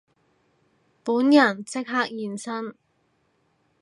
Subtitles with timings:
[1.03, 2.73] 本人即刻現身